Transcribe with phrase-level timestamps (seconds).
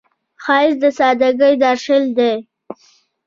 [0.43, 2.33] ښایست د سادګۍ درشل دی